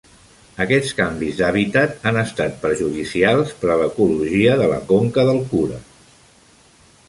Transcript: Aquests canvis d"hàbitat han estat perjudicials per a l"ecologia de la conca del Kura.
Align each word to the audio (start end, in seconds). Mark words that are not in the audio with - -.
Aquests 0.63 0.93
canvis 0.99 1.35
d"hàbitat 1.41 2.07
han 2.11 2.17
estat 2.23 2.57
perjudicials 2.65 3.53
per 3.61 3.71
a 3.73 3.77
l"ecologia 3.77 4.57
de 4.63 4.73
la 4.75 4.83
conca 4.95 5.31
del 5.33 5.43
Kura. 5.55 5.79